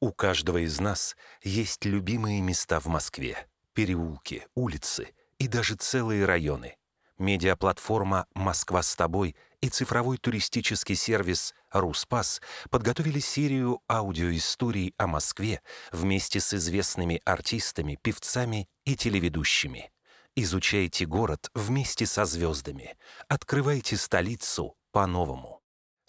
У 0.00 0.12
каждого 0.12 0.64
из 0.64 0.80
нас 0.80 1.14
есть 1.42 1.84
любимые 1.84 2.40
места 2.40 2.80
в 2.80 2.86
Москве. 2.86 3.46
Переулки, 3.74 4.46
улицы 4.54 5.12
и 5.38 5.46
даже 5.46 5.74
целые 5.74 6.24
районы. 6.24 6.76
Медиаплатформа 7.18 8.26
«Москва 8.34 8.82
с 8.82 8.96
тобой» 8.96 9.36
и 9.60 9.68
цифровой 9.68 10.16
туристический 10.16 10.94
сервис 10.94 11.54
«Руспас» 11.70 12.40
подготовили 12.70 13.18
серию 13.18 13.82
аудиоисторий 13.88 14.94
о 14.96 15.06
Москве 15.06 15.60
вместе 15.92 16.40
с 16.40 16.54
известными 16.54 17.20
артистами, 17.26 17.98
певцами 18.00 18.70
и 18.86 18.96
телеведущими. 18.96 19.92
Изучайте 20.34 21.04
город 21.04 21.50
вместе 21.52 22.06
со 22.06 22.24
звездами. 22.24 22.96
Открывайте 23.28 23.98
столицу 23.98 24.74
по-новому. 24.92 25.59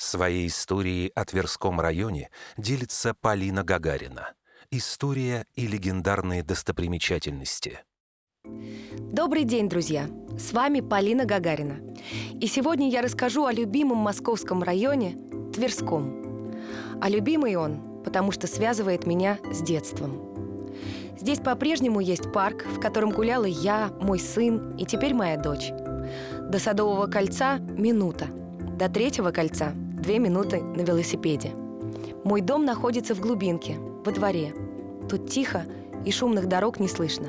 Своей 0.03 0.47
историей 0.47 1.11
о 1.13 1.25
Тверском 1.25 1.79
районе 1.79 2.31
делится 2.57 3.13
Полина 3.13 3.63
Гагарина. 3.63 4.33
История 4.71 5.45
и 5.53 5.67
легендарные 5.67 6.41
достопримечательности. 6.41 7.83
Добрый 8.43 9.43
день, 9.43 9.69
друзья! 9.69 10.09
С 10.39 10.53
вами 10.53 10.81
Полина 10.81 11.25
Гагарина. 11.25 11.81
И 12.41 12.47
сегодня 12.47 12.89
я 12.89 13.03
расскажу 13.03 13.45
о 13.45 13.53
любимом 13.53 13.99
московском 13.99 14.63
районе 14.63 15.19
Тверском. 15.53 16.51
А 16.99 17.07
любимый 17.07 17.55
он, 17.55 18.01
потому 18.03 18.31
что 18.31 18.47
связывает 18.47 19.05
меня 19.05 19.37
с 19.53 19.61
детством. 19.61 20.73
Здесь 21.19 21.39
по-прежнему 21.39 21.99
есть 21.99 22.33
парк, 22.33 22.65
в 22.65 22.79
котором 22.79 23.11
гуляла 23.11 23.45
я, 23.45 23.93
мой 24.01 24.17
сын 24.17 24.75
и 24.77 24.85
теперь 24.85 25.13
моя 25.13 25.37
дочь. 25.37 25.69
До 26.49 26.57
Садового 26.57 27.05
кольца– 27.05 27.57
минута. 27.77 28.25
До 28.79 28.89
Третьего 28.89 29.29
кольца 29.29 29.75
две 30.01 30.19
минуты 30.19 30.61
на 30.61 30.81
велосипеде. 30.81 31.51
Мой 32.23 32.41
дом 32.41 32.65
находится 32.65 33.15
в 33.15 33.19
глубинке, 33.19 33.77
во 34.03 34.11
дворе. 34.11 34.53
Тут 35.09 35.29
тихо 35.29 35.65
и 36.05 36.11
шумных 36.11 36.47
дорог 36.47 36.79
не 36.79 36.87
слышно. 36.87 37.27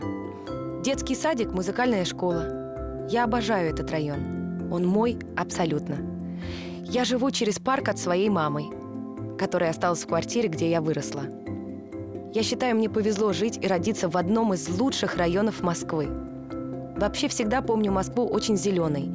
Детский 0.82 1.14
садик, 1.14 1.52
музыкальная 1.52 2.04
школа. 2.04 3.06
Я 3.08 3.24
обожаю 3.24 3.70
этот 3.70 3.90
район. 3.90 4.70
Он 4.72 4.86
мой 4.86 5.18
абсолютно. 5.36 5.98
Я 6.84 7.04
живу 7.04 7.30
через 7.30 7.58
парк 7.58 7.88
от 7.88 7.98
своей 7.98 8.28
мамы, 8.28 8.64
которая 9.38 9.70
осталась 9.70 10.02
в 10.02 10.06
квартире, 10.06 10.48
где 10.48 10.70
я 10.70 10.80
выросла. 10.80 11.24
Я 12.34 12.42
считаю, 12.42 12.76
мне 12.76 12.88
повезло 12.88 13.32
жить 13.32 13.58
и 13.62 13.66
родиться 13.66 14.08
в 14.08 14.16
одном 14.16 14.54
из 14.54 14.68
лучших 14.68 15.16
районов 15.16 15.62
Москвы. 15.62 16.08
Вообще 17.02 17.26
всегда 17.26 17.62
помню 17.62 17.90
Москву 17.90 18.24
очень 18.28 18.56
зеленой. 18.56 19.10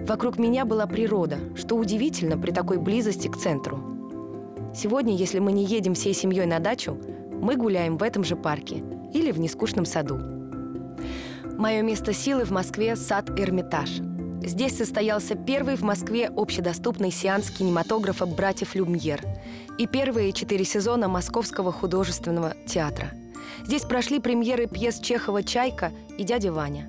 Вокруг 0.00 0.36
меня 0.36 0.64
была 0.64 0.88
природа, 0.88 1.38
что 1.54 1.76
удивительно 1.76 2.36
при 2.36 2.50
такой 2.50 2.78
близости 2.78 3.28
к 3.28 3.36
центру. 3.36 3.78
Сегодня, 4.74 5.14
если 5.14 5.38
мы 5.38 5.52
не 5.52 5.64
едем 5.64 5.94
всей 5.94 6.12
семьей 6.12 6.46
на 6.46 6.58
дачу, 6.58 6.98
мы 7.40 7.54
гуляем 7.54 7.98
в 7.98 8.02
этом 8.02 8.24
же 8.24 8.34
парке 8.34 8.82
или 9.14 9.30
в 9.30 9.38
нескучном 9.38 9.84
саду. 9.84 10.18
Мое 11.56 11.82
место 11.82 12.12
силы 12.12 12.44
в 12.44 12.50
Москве– 12.50 12.96
сад 12.96 13.30
«Эрмитаж». 13.38 14.00
Здесь 14.42 14.76
состоялся 14.76 15.36
первый 15.36 15.76
в 15.76 15.82
Москве 15.82 16.26
общедоступный 16.26 17.12
сеанс 17.12 17.48
кинематографа 17.48 18.26
«Братьев 18.26 18.74
Люмьер» 18.74 19.22
и 19.78 19.86
первые 19.86 20.32
четыре 20.32 20.64
сезона 20.64 21.06
Московского 21.06 21.70
художественного 21.70 22.56
театра. 22.66 23.12
Здесь 23.64 23.82
прошли 23.82 24.18
премьеры 24.18 24.66
пьес 24.66 24.98
Чехова 24.98 25.44
«Чайка» 25.44 25.92
и 26.18 26.24
«Дядя 26.24 26.52
Ваня». 26.52 26.88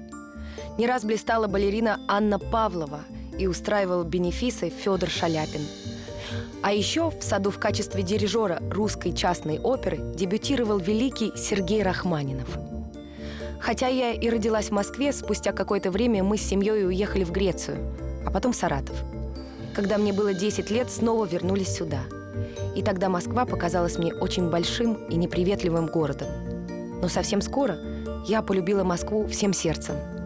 Не 0.78 0.88
раз 0.88 1.04
блистала 1.04 1.48
балерина 1.48 2.00
Анна 2.08 2.40
Павлова 2.40 3.02
и 3.38 3.46
устраивал 3.46 4.04
бенефисы 4.04 4.70
Федор 4.70 5.10
Шаляпин. 5.10 5.62
А 6.64 6.72
еще 6.72 7.10
в 7.10 7.22
саду 7.22 7.52
в 7.52 7.60
качестве 7.60 8.04
дирижера 8.04 8.62
русской 8.72 9.12
частной 9.12 9.60
оперы 9.60 9.98
дебютировал 10.16 10.78
великий 10.78 11.34
Сергей 11.36 11.84
Рахманинов. 11.84 12.48
Хотя 13.60 13.88
я 13.88 14.14
и 14.14 14.30
родилась 14.30 14.68
в 14.68 14.72
Москве, 14.72 15.12
спустя 15.12 15.52
какое-то 15.52 15.92
время 15.92 16.24
мы 16.24 16.38
с 16.38 16.42
семьей 16.42 16.88
уехали 16.88 17.26
в 17.26 17.32
Грецию, 17.32 17.78
а 18.26 18.32
потом 18.32 18.54
в 18.54 18.56
Саратов. 18.56 18.96
Когда 19.76 19.98
мне 19.98 20.14
было 20.14 20.34
10 20.34 20.72
лет, 20.72 20.90
снова 20.90 21.26
вернулись 21.26 21.76
сюда. 21.76 22.00
И 22.76 22.82
тогда 22.82 23.10
Москва 23.10 23.46
показалась 23.46 23.98
мне 23.98 24.14
очень 24.14 24.50
большим 24.50 24.94
и 25.10 25.16
неприветливым 25.16 25.88
городом. 25.88 26.30
Но 27.02 27.10
совсем 27.10 27.42
скоро 27.42 27.78
я 28.26 28.42
полюбила 28.42 28.84
Москву 28.84 29.28
всем 29.28 29.54
сердцем– 29.54 29.96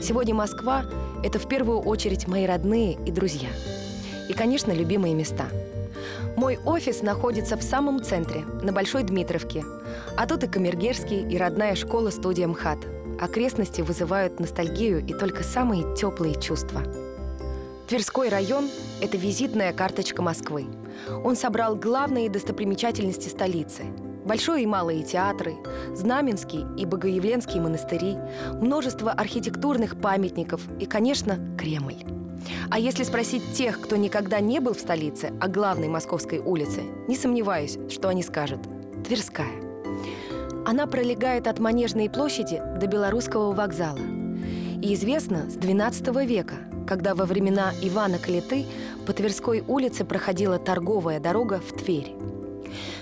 Сегодня 0.00 0.34
Москва– 0.34 0.84
это 1.22 1.38
в 1.38 1.46
первую 1.46 1.80
очередь 1.80 2.26
мои 2.26 2.46
родные 2.46 2.94
и 3.04 3.10
друзья. 3.10 3.50
И, 4.30 4.32
конечно, 4.32 4.72
любимые 4.72 5.14
места. 5.14 5.46
Мой 6.36 6.58
офис 6.64 7.02
находится 7.02 7.58
в 7.58 7.62
самом 7.62 8.02
центре, 8.02 8.40
на 8.62 8.72
Большой 8.72 9.02
Дмитровке. 9.02 9.62
А 10.16 10.26
тут 10.26 10.44
и 10.44 10.46
Камергерский, 10.46 11.28
и 11.28 11.36
родная 11.36 11.74
школа-студия 11.74 12.48
МХАТ. 12.48 12.78
Окрестности 13.20 13.82
вызывают 13.82 14.40
ностальгию 14.40 15.04
и 15.06 15.12
только 15.12 15.42
самые 15.42 15.94
теплые 15.94 16.40
чувства. 16.40 16.82
Тверской 17.86 18.30
район– 18.30 18.70
это 19.02 19.18
визитная 19.18 19.74
карточка 19.74 20.22
Москвы. 20.22 20.66
Он 21.22 21.36
собрал 21.36 21.76
главные 21.76 22.30
достопримечательности 22.30 23.28
столицы– 23.28 23.84
Большой 24.30 24.62
и 24.62 24.66
малые 24.66 25.02
театры, 25.02 25.56
Знаменский 25.92 26.64
и 26.78 26.86
Богоявленский 26.86 27.58
монастыри, 27.58 28.16
множество 28.60 29.10
архитектурных 29.10 30.00
памятников 30.00 30.60
и, 30.78 30.86
конечно, 30.86 31.36
Кремль. 31.58 31.96
А 32.70 32.78
если 32.78 33.02
спросить 33.02 33.42
тех, 33.54 33.80
кто 33.80 33.96
никогда 33.96 34.38
не 34.38 34.60
был 34.60 34.74
в 34.74 34.78
столице, 34.78 35.32
о 35.40 35.48
главной 35.48 35.88
московской 35.88 36.38
улице, 36.38 36.82
не 37.08 37.16
сомневаюсь, 37.16 37.76
что 37.88 38.06
они 38.08 38.22
скажут– 38.22 38.60
Тверская. 39.04 39.50
Она 40.64 40.86
пролегает 40.86 41.48
от 41.48 41.58
Манежной 41.58 42.08
площади 42.08 42.62
до 42.78 42.86
Белорусского 42.86 43.50
вокзала. 43.50 43.98
И 44.80 44.94
известна 44.94 45.50
с 45.50 45.56
XII 45.56 46.24
века, 46.24 46.54
когда 46.86 47.16
во 47.16 47.24
времена 47.24 47.72
Ивана 47.82 48.18
Калиты 48.18 48.64
по 49.08 49.12
Тверской 49.12 49.64
улице 49.66 50.04
проходила 50.04 50.60
торговая 50.60 51.18
дорога 51.18 51.58
в 51.58 51.72
Тверь. 51.76 52.14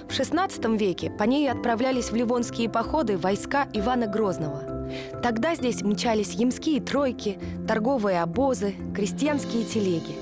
В 0.08 0.10
XVI 0.10 0.76
веке 0.78 1.10
по 1.10 1.24
ней 1.24 1.50
отправлялись 1.50 2.10
в 2.10 2.14
ливонские 2.14 2.70
походы 2.70 3.18
войска 3.18 3.68
Ивана 3.74 4.06
Грозного. 4.06 4.90
Тогда 5.22 5.54
здесь 5.54 5.82
мчались 5.82 6.32
ямские 6.32 6.80
тройки, 6.80 7.38
торговые 7.68 8.22
обозы, 8.22 8.74
крестьянские 8.94 9.64
телеги. 9.64 10.16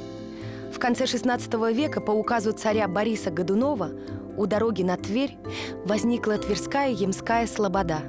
В 0.74 0.80
конце 0.80 1.04
XVI 1.04 1.72
века 1.72 2.00
по 2.00 2.10
указу 2.10 2.52
царя 2.52 2.88
Бориса 2.88 3.30
Годунова 3.30 3.90
у 4.36 4.46
дороги 4.46 4.82
на 4.82 4.96
Тверь 4.96 5.38
возникла 5.84 6.36
Тверская 6.36 6.90
Ямская 6.90 7.46
Слобода. 7.46 8.00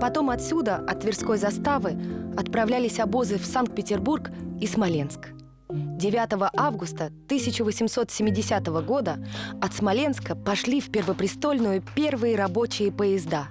Потом 0.00 0.30
отсюда, 0.30 0.76
от 0.76 1.00
Тверской 1.00 1.36
заставы, 1.36 1.96
отправлялись 2.36 3.00
обозы 3.00 3.38
в 3.38 3.44
Санкт-Петербург 3.44 4.30
и 4.60 4.66
Смоленск– 4.68 5.30
9 5.72 6.50
августа 6.56 7.06
1870 7.26 8.66
года 8.84 9.18
от 9.60 9.72
Смоленска 9.72 10.36
пошли 10.36 10.80
в 10.80 10.90
Первопрестольную 10.90 11.82
первые 11.94 12.36
рабочие 12.36 12.92
поезда, 12.92 13.48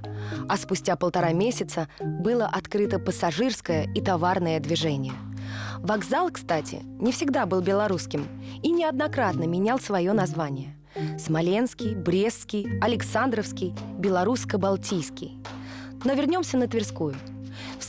а 0.47 0.57
спустя 0.57 0.95
полтора 0.95 1.33
месяца 1.33 1.87
было 1.99 2.45
открыто 2.45 2.99
пассажирское 2.99 3.87
и 3.95 4.01
товарное 4.01 4.59
движение. 4.59 5.13
Вокзал, 5.79 6.29
кстати, 6.29 6.81
не 6.99 7.11
всегда 7.11 7.47
был 7.47 7.61
белорусским 7.61 8.27
и 8.61 8.69
неоднократно 8.69 9.45
менял 9.45 9.79
свое 9.79 10.13
название. 10.13 10.77
Смоленский, 11.17 11.95
Брестский, 11.95 12.79
Александровский, 12.81 13.73
Белорусско-Балтийский. 13.97 15.39
Но 16.03 16.13
вернемся 16.13 16.57
на 16.57 16.67
Тверскую– 16.67 17.15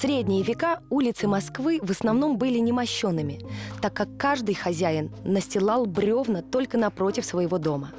средние 0.03 0.43
века 0.43 0.81
улицы 0.91 1.29
Москвы 1.29 1.79
в 1.81 1.89
основном 1.93 2.37
были 2.37 2.59
немощенными, 2.59 3.39
так 3.81 3.95
как 3.95 4.09
каждый 4.19 4.57
хозяин 4.57 5.13
настилал 5.25 5.87
бревна 5.87 6.43
только 6.43 6.77
напротив 6.77 7.25
своего 7.25 7.59
дома. 7.59 7.93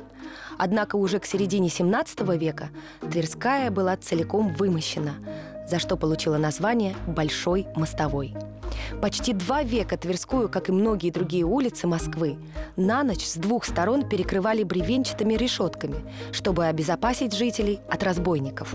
Однако 0.58 0.98
уже 0.98 1.20
к 1.20 1.26
середине 1.26 1.70
17 1.70 2.20
века 2.38 2.72
Тверская 3.00 3.72
была 3.72 3.96
целиком 3.96 4.54
вымощена, 4.54 5.14
за 5.66 5.80
что 5.80 5.96
получила 5.96 6.36
название 6.36 6.94
«Большой 7.08 7.68
мостовой». 7.78 8.36
Почти 9.02 9.34
два 9.34 9.64
века 9.64 9.98
Тверскую, 9.98 10.50
как 10.50 10.70
и 10.70 10.72
многие 10.72 11.10
другие 11.10 11.44
улицы 11.44 11.88
Москвы, 11.88 12.38
на 12.76 13.04
ночь 13.04 13.26
с 13.26 13.36
двух 13.36 13.66
сторон 13.66 14.08
перекрывали 14.08 14.64
бревенчатыми 14.64 15.34
решетками, 15.34 15.96
чтобы 16.32 16.66
обезопасить 16.66 17.34
жителей 17.34 17.80
от 17.90 18.04
разбойников. 18.04 18.74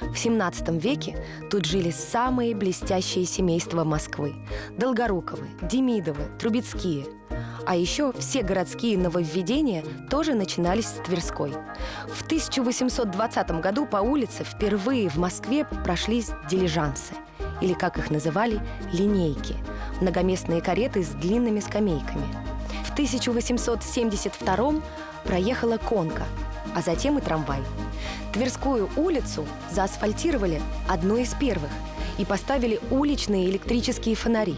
В 0.00 0.12
XVII 0.12 0.78
веке 0.78 1.24
тут 1.50 1.64
жили 1.64 1.90
самые 1.90 2.54
блестящие 2.54 3.24
семейства 3.26 3.84
Москвы– 3.84 4.34
Долгоруковы, 4.78 5.46
Демидовы, 5.62 6.24
Трубецкие– 6.38 7.06
а 7.66 7.74
еще 7.74 8.12
все 8.12 8.42
городские 8.42 8.96
нововведения 8.96 9.84
тоже 10.08 10.34
начинались 10.34 10.86
с 10.86 11.02
Тверской. 11.04 11.52
В 12.08 12.24
1820 12.24 13.60
году 13.60 13.86
по 13.86 13.96
улице 13.96 14.44
впервые 14.44 15.08
в 15.08 15.16
Москве 15.16 15.66
прошлись 15.84 16.30
дилижансы– 16.48 17.14
или, 17.60 17.72
как 17.72 17.98
их 17.98 18.10
называли, 18.10 18.60
линейки– 18.92 19.54
многоместные 20.00 20.60
кареты 20.60 21.02
с 21.02 21.08
длинными 21.08 21.60
скамейками. 21.60 22.26
В 22.84 22.92
1872 22.92 24.74
проехала 25.24 25.76
конка, 25.76 26.24
а 26.74 26.82
затем 26.82 27.18
и 27.18 27.20
трамвай. 27.20 27.60
Тверскую 28.32 28.88
улицу 28.96 29.46
заасфальтировали 29.70 30.60
одной 30.88 31.22
из 31.22 31.34
первых 31.34 31.70
и 32.18 32.24
поставили 32.24 32.80
уличные 32.90 33.46
электрические 33.46 34.14
фонари. 34.14 34.56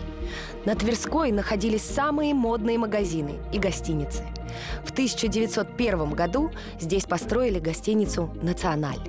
На 0.64 0.74
Тверской 0.74 1.32
находились 1.32 1.82
самые 1.82 2.34
модные 2.34 2.78
магазины 2.78 3.34
и 3.52 3.58
гостиницы. 3.58 4.24
В 4.84 4.90
1901 4.90 6.10
году 6.10 6.50
здесь 6.80 7.04
построили 7.04 7.58
гостиницу 7.58 8.30
«Националь» 8.42 9.00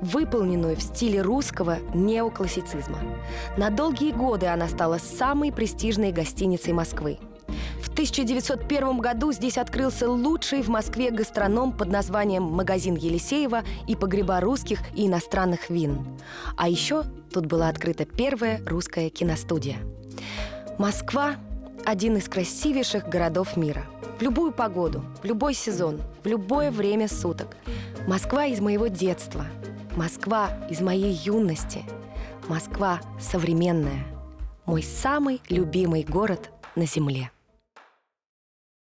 выполненную 0.00 0.76
в 0.76 0.82
стиле 0.82 1.20
русского 1.20 1.78
неоклассицизма. 1.94 2.98
На 3.56 3.70
долгие 3.70 4.12
годы 4.12 4.46
она 4.46 4.68
стала 4.68 4.98
самой 4.98 5.52
престижной 5.52 6.12
гостиницей 6.12 6.72
Москвы. 6.72 7.18
В 7.80 7.92
1901 7.94 8.98
году 8.98 9.30
здесь 9.32 9.58
открылся 9.58 10.10
лучший 10.10 10.62
в 10.62 10.68
Москве 10.68 11.10
гастроном 11.10 11.72
под 11.72 11.88
названием 11.88 12.42
«Магазин 12.42 12.96
Елисеева» 12.96 13.62
и 13.86 13.94
погреба 13.94 14.40
русских 14.40 14.80
и 14.94 15.06
иностранных 15.06 15.70
вин. 15.70 16.06
А 16.56 16.68
еще 16.68 17.04
тут 17.32 17.46
была 17.46 17.68
открыта 17.68 18.04
первая 18.04 18.60
русская 18.66 19.10
киностудия. 19.10 19.76
Москва– 20.78 21.36
один 21.84 22.16
из 22.16 22.28
красивейших 22.28 23.08
городов 23.08 23.56
мира. 23.56 23.84
В 24.18 24.22
любую 24.22 24.52
погоду, 24.52 25.04
в 25.22 25.24
любой 25.24 25.54
сезон, 25.54 26.00
в 26.22 26.26
любое 26.26 26.70
время 26.70 27.08
суток. 27.08 27.56
Москва 28.06 28.46
из 28.46 28.60
моего 28.60 28.86
детства. 28.86 29.46
Москва 29.96 30.50
из 30.70 30.80
моей 30.80 31.12
юности. 31.12 31.82
Москва 32.48 33.00
современная. 33.20 34.06
Мой 34.66 34.82
самый 34.82 35.40
любимый 35.48 36.04
город 36.04 36.50
на 36.74 36.86
Земле. 36.86 37.30